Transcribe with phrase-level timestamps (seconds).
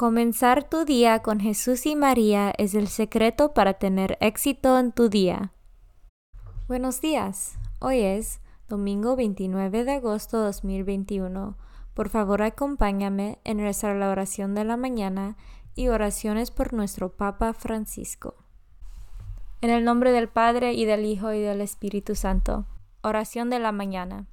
[0.00, 5.10] Comenzar tu día con Jesús y María es el secreto para tener éxito en tu
[5.10, 5.52] día.
[6.68, 7.58] Buenos días.
[7.80, 11.58] Hoy es domingo 29 de agosto de 2021.
[11.92, 15.36] Por favor, acompáñame en rezar la oración de la mañana
[15.74, 18.36] y oraciones por nuestro Papa Francisco.
[19.60, 22.64] En el nombre del Padre y del Hijo y del Espíritu Santo.
[23.02, 24.24] Oración de la mañana.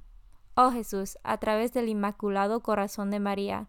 [0.54, 3.68] Oh Jesús, a través del Inmaculado Corazón de María,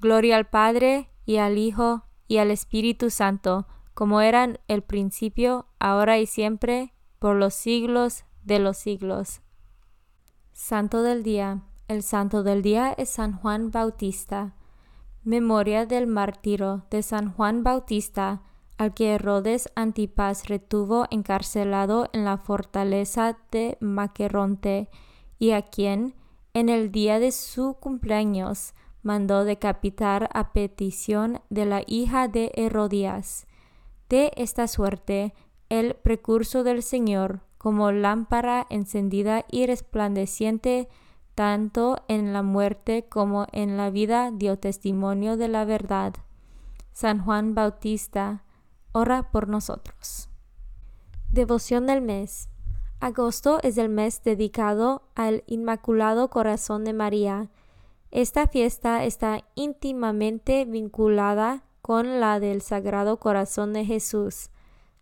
[0.00, 6.18] Gloria al Padre y al Hijo y al Espíritu Santo, como eran el principio, ahora
[6.18, 9.42] y siempre, por los siglos de los siglos.
[10.52, 11.62] Santo del Día.
[11.86, 14.54] El Santo del Día es San Juan Bautista.
[15.22, 18.42] Memoria del mártiro de San Juan Bautista,
[18.78, 24.88] al que Herodes Antipas retuvo encarcelado en la fortaleza de Maqueronte,
[25.38, 26.14] y a quien,
[26.54, 28.72] en el día de su cumpleaños,
[29.02, 33.46] mandó decapitar a petición de la hija de Herodías.
[34.08, 35.34] De esta suerte,
[35.68, 40.88] el precurso del Señor, como lámpara encendida y resplandeciente,
[41.34, 46.14] tanto en la muerte como en la vida, dio testimonio de la verdad.
[46.92, 48.44] San Juan Bautista,
[48.92, 50.28] ora por nosotros.
[51.30, 52.48] Devoción del mes.
[52.98, 57.48] Agosto es el mes dedicado al Inmaculado Corazón de María,
[58.10, 64.50] esta fiesta está íntimamente vinculada con la del Sagrado Corazón de Jesús,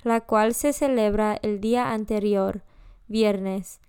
[0.02, 2.62] la cual se celebra el día anterior,
[3.06, 3.80] viernes.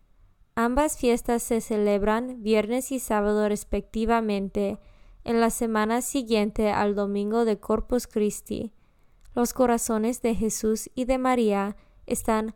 [0.56, 4.80] Ambas fiestas se celebran viernes y sábado respectivamente,
[5.26, 8.72] en la semana siguiente al domingo de Corpus Christi.
[9.36, 11.76] Los corazones de Jesús y de María
[12.08, 12.56] están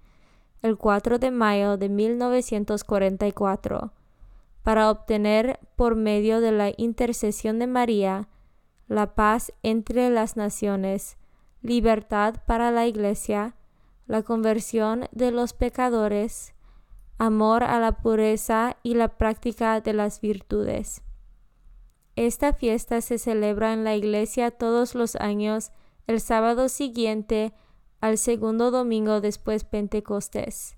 [0.61, 3.91] el 4 de mayo de 1944
[4.63, 8.27] para obtener por medio de la intercesión de María
[8.87, 11.17] la paz entre las naciones,
[11.61, 13.55] libertad para la Iglesia,
[14.05, 16.53] la conversión de los pecadores,
[17.17, 21.01] amor a la pureza y la práctica de las virtudes.
[22.15, 25.71] Esta fiesta se celebra en la Iglesia todos los años
[26.07, 27.53] el sábado siguiente
[28.01, 30.75] al segundo domingo después Pentecostés.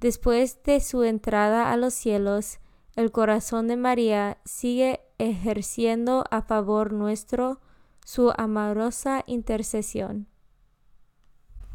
[0.00, 2.58] Después de su entrada a los cielos,
[2.94, 7.60] el corazón de María sigue ejerciendo a favor nuestro
[8.04, 10.28] su amorosa intercesión.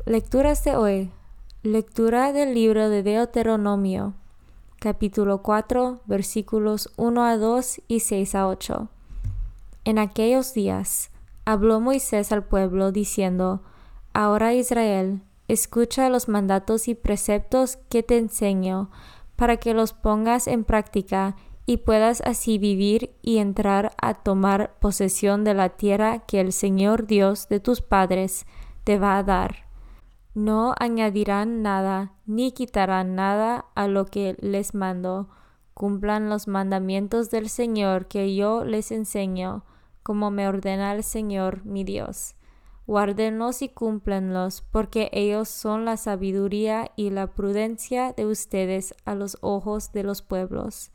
[0.06, 1.12] Lecturas de hoy.
[1.64, 4.14] Lectura del libro de Deuteronomio,
[4.80, 8.90] capítulo 4, versículos 1 a 2 y 6 a 8.
[9.84, 11.12] En aquellos días
[11.44, 13.62] habló Moisés al pueblo diciendo,
[14.14, 18.90] Ahora Israel, escucha los mandatos y preceptos que te enseño,
[19.36, 21.36] para que los pongas en práctica
[21.66, 27.08] y puedas así vivir y entrar a tomar posesión de la tierra que el Señor
[27.08, 28.46] Dios de tus padres
[28.84, 29.70] te va a dar
[30.40, 35.28] no añadirán nada ni quitarán nada a lo que les mando.
[35.74, 39.66] Cumplan los mandamientos del Señor que yo les enseño,
[40.04, 42.36] como me ordena el Señor mi Dios.
[42.90, 49.38] Guárdenlos y cúmplenlos, porque ellos son la sabiduría y la prudencia de ustedes a los
[49.42, 50.90] ojos de los pueblos.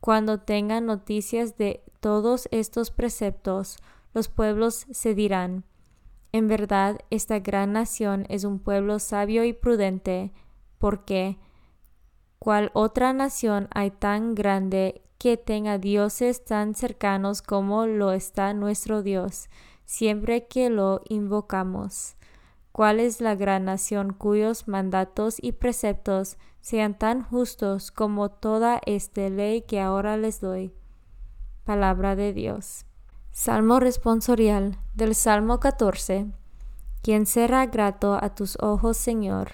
[0.00, 3.76] Cuando tengan noticias de todos estos preceptos,
[4.14, 5.64] los pueblos se dirán,
[6.32, 10.32] en verdad, esta gran nación es un pueblo sabio y prudente,
[10.78, 11.36] porque
[12.38, 19.02] ¿cuál otra nación hay tan grande que tenga dioses tan cercanos como lo está nuestro
[19.02, 19.50] Dios,
[19.84, 22.16] siempre que lo invocamos?
[22.72, 29.28] ¿Cuál es la gran nación cuyos mandatos y preceptos sean tan justos como toda esta
[29.28, 30.72] ley que ahora les doy?
[31.64, 32.84] Palabra de Dios.
[33.30, 36.32] Salmo responsorial del Salmo 14.
[37.02, 39.52] ¿Quién será grato a tus ojos, Señor?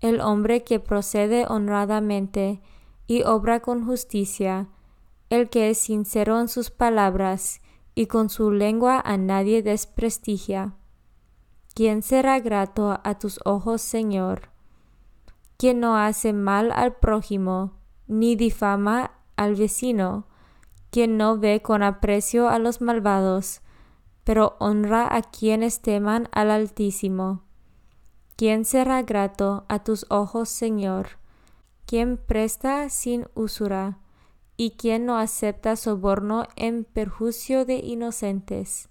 [0.00, 2.60] El hombre que procede honradamente
[3.06, 4.68] y obra con justicia,
[5.30, 7.62] el que es sincero en sus palabras
[7.98, 10.76] y con su lengua a nadie desprestigia.
[11.74, 14.50] ¿Quién será grato a tus ojos, Señor?
[15.56, 17.72] Quien no hace mal al prójimo,
[18.06, 20.28] ni difama al vecino,
[20.92, 23.62] quien no ve con aprecio a los malvados,
[24.22, 27.42] pero honra a quienes teman al Altísimo.
[28.36, 31.18] ¿Quién será grato a tus ojos, Señor?
[31.84, 33.98] ¿Quién presta sin usura?
[34.60, 38.88] ¿Y quién no acepta soborno en perjuicio de inocentes?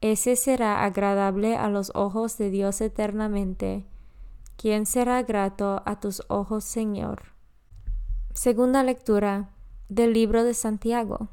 [0.00, 3.88] Ese será agradable a los ojos de Dios eternamente.
[4.56, 7.34] ¿Quién será grato a tus ojos, Señor?
[8.34, 9.50] Segunda lectura
[9.88, 11.28] del libro de Santiago.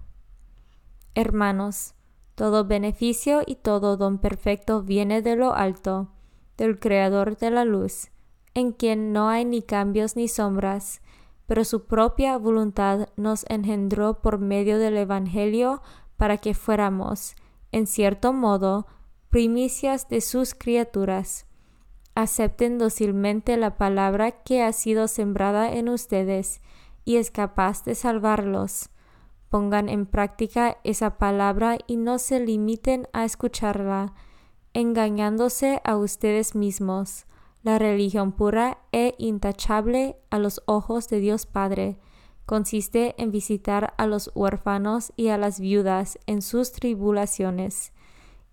[1.14, 1.94] Hermanos,
[2.34, 6.10] todo beneficio y todo don perfecto viene de lo alto,
[6.58, 8.10] del Creador de la luz,
[8.56, 11.00] en quien no hay ni cambios ni sombras,
[11.46, 15.82] pero su propia voluntad nos engendró por medio del Evangelio
[16.18, 17.36] para que fuéramos,
[17.72, 18.88] en cierto modo,
[19.30, 21.46] primicias de sus criaturas.
[22.16, 26.62] Acepten dócilmente la palabra que ha sido sembrada en ustedes,
[27.06, 28.90] y es capaz de salvarlos.
[29.50, 34.14] Pongan en práctica esa palabra y no se limiten a escucharla,
[34.74, 37.26] engañándose a ustedes mismos.
[37.64, 42.00] La religión pura e intachable a los ojos de Dios Padre
[42.46, 47.94] consiste en visitar a los huérfanos y a las viudas en sus tribulaciones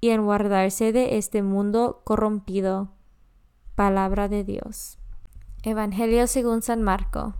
[0.01, 2.93] y en guardarse de este mundo corrompido.
[3.75, 4.99] Palabra de Dios.
[5.63, 7.35] Evangelio según San Marco.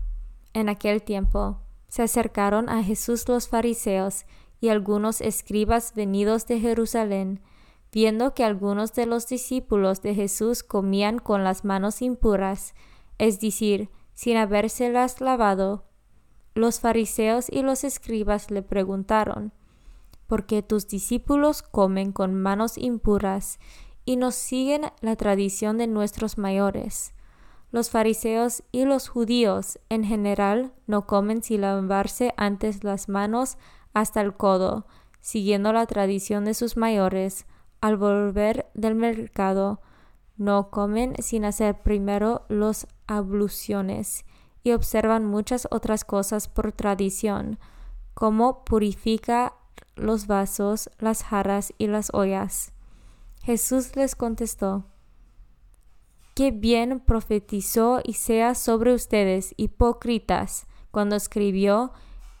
[0.53, 4.25] En aquel tiempo se acercaron a Jesús los fariseos
[4.59, 7.41] y algunos escribas venidos de Jerusalén,
[7.91, 12.73] viendo que algunos de los discípulos de Jesús comían con las manos impuras,
[13.17, 15.85] es decir, sin habérselas lavado.
[16.55, 19.53] Los fariseos y los escribas le preguntaron,
[20.27, 23.59] ¿por qué tus discípulos comen con manos impuras
[24.05, 27.13] y no siguen la tradición de nuestros mayores?
[27.71, 33.57] Los fariseos y los judíos en general no comen sin lavarse antes las manos
[33.93, 34.87] hasta el codo,
[35.21, 37.45] siguiendo la tradición de sus mayores.
[37.81, 39.81] Al volver del mercado,
[40.37, 44.25] no comen sin hacer primero los abluciones
[44.63, 47.59] y observan muchas otras cosas por tradición,
[48.13, 49.55] como purifica
[49.95, 52.73] los vasos, las jarras y las ollas.
[53.43, 54.85] Jesús les contestó,
[56.35, 61.91] Qué bien profetizó Isaías sobre ustedes, hipócritas, cuando escribió,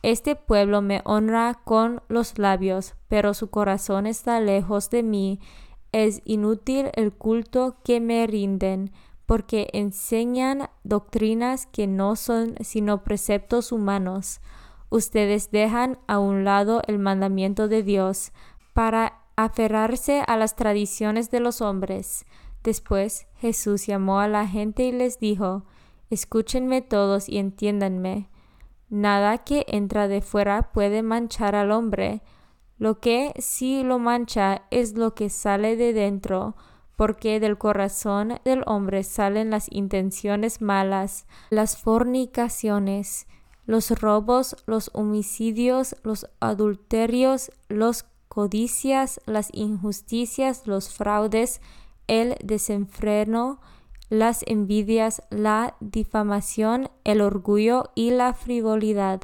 [0.01, 5.39] Este pueblo me honra con los labios, pero su corazón está lejos de mí.
[5.91, 8.91] Es inútil el culto que me rinden,
[9.25, 14.39] porque enseñan doctrinas que no son sino preceptos humanos.
[14.89, 18.31] Ustedes dejan a un lado el mandamiento de Dios
[18.73, 22.25] para aferrarse a las tradiciones de los hombres.
[22.63, 25.65] Después Jesús llamó a la gente y les dijo,
[26.09, 28.29] Escúchenme todos y entiéndanme.
[28.89, 32.21] Nada que entra de fuera puede manchar al hombre.
[32.77, 36.55] Lo que sí lo mancha es lo que sale de dentro,
[36.95, 43.27] porque del corazón del hombre salen las intenciones malas, las fornicaciones,
[43.65, 51.61] los robos, los homicidios, los adulterios, los codicias, las injusticias, los fraudes,
[52.07, 53.59] el desenfreno,
[54.09, 59.21] las envidias, la difamación, el orgullo y la frivolidad.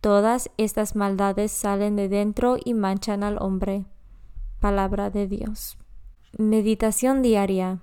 [0.00, 3.86] Todas estas maldades salen de dentro y manchan al hombre.
[4.60, 5.78] Palabra de Dios.
[6.36, 7.80] Meditación diaria.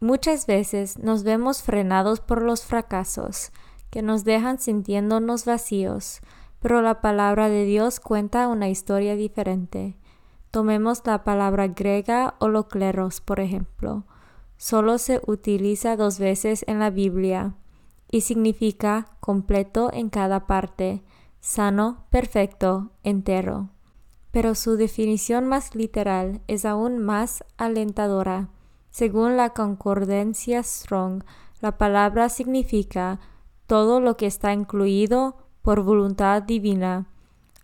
[0.00, 3.50] Muchas veces nos vemos frenados por los fracasos,
[3.90, 6.20] que nos dejan sintiéndonos vacíos,
[6.60, 9.96] pero la palabra de Dios cuenta una historia diferente.
[10.50, 14.04] Tomemos la palabra griega holocleros, por ejemplo.
[14.56, 17.54] Solo se utiliza dos veces en la Biblia
[18.10, 21.02] y significa completo en cada parte,
[21.40, 23.70] sano, perfecto, entero.
[24.30, 28.48] Pero su definición más literal es aún más alentadora.
[28.90, 31.22] Según la concordancia Strong,
[31.60, 33.20] la palabra significa
[33.66, 37.06] todo lo que está incluido por voluntad divina.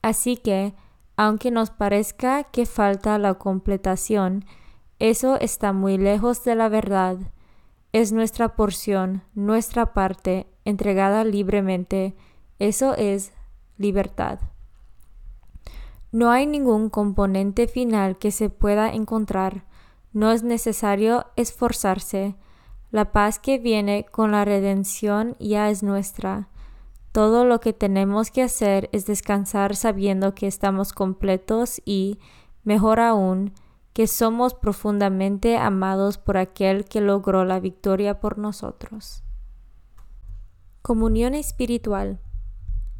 [0.03, 0.75] Así que,
[1.17, 4.45] aunque nos parezca que falta la completación,
[5.03, 7.17] eso está muy lejos de la verdad.
[7.93, 12.15] Es nuestra porción, nuestra parte, entregada libremente.
[12.61, 13.33] Eso es
[13.79, 14.39] libertad.
[16.13, 19.65] No hay ningún componente final que se pueda encontrar.
[20.13, 22.37] No es necesario esforzarse.
[22.93, 26.49] La paz que viene con la redención ya es nuestra.
[27.11, 32.21] Todo lo que tenemos que hacer es descansar sabiendo que estamos completos y,
[32.63, 33.53] mejor aún,
[33.93, 39.23] que somos profundamente amados por aquel que logró la victoria por nosotros.
[40.81, 42.21] Comunión espiritual.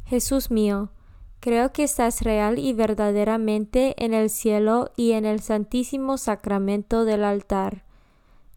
[0.05, 0.91] Jesús mío,
[1.39, 7.23] creo que estás real y verdaderamente en el cielo y en el santísimo sacramento del
[7.23, 7.83] altar.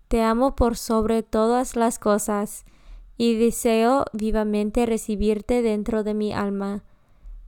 [0.08, 2.64] Te amo por sobre todas las cosas
[3.16, 6.84] y deseo vivamente recibirte dentro de mi alma,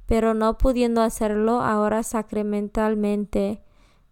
[0.07, 3.62] pero no pudiendo hacerlo ahora sacramentalmente,